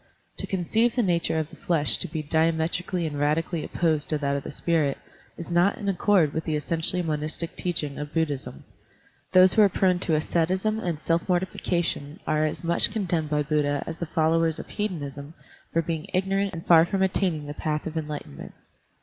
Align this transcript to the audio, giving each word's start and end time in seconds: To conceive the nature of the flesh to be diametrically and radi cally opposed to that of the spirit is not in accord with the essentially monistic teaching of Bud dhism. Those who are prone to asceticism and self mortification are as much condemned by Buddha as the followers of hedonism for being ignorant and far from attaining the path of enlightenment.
To 0.37 0.47
conceive 0.47 0.95
the 0.95 1.03
nature 1.03 1.37
of 1.37 1.51
the 1.51 1.55
flesh 1.55 1.97
to 1.97 2.07
be 2.07 2.23
diametrically 2.23 3.05
and 3.05 3.17
radi 3.17 3.43
cally 3.47 3.63
opposed 3.63 4.09
to 4.09 4.17
that 4.17 4.35
of 4.35 4.41
the 4.43 4.49
spirit 4.49 4.97
is 5.37 5.51
not 5.51 5.77
in 5.77 5.87
accord 5.87 6.33
with 6.33 6.45
the 6.45 6.55
essentially 6.55 7.03
monistic 7.03 7.55
teaching 7.55 7.99
of 7.99 8.11
Bud 8.11 8.29
dhism. 8.29 8.63
Those 9.33 9.53
who 9.53 9.61
are 9.61 9.69
prone 9.69 9.99
to 9.99 10.15
asceticism 10.15 10.79
and 10.79 10.99
self 10.99 11.29
mortification 11.29 12.19
are 12.25 12.45
as 12.47 12.63
much 12.63 12.91
condemned 12.91 13.29
by 13.29 13.43
Buddha 13.43 13.83
as 13.85 13.99
the 13.99 14.07
followers 14.07 14.57
of 14.57 14.69
hedonism 14.69 15.35
for 15.71 15.83
being 15.83 16.07
ignorant 16.15 16.53
and 16.55 16.65
far 16.65 16.83
from 16.83 17.03
attaining 17.03 17.45
the 17.45 17.53
path 17.53 17.85
of 17.85 17.95
enlightenment. 17.95 18.55